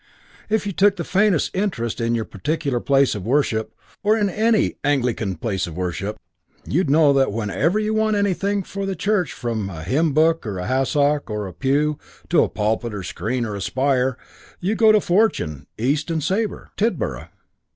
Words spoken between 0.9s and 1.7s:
the faintest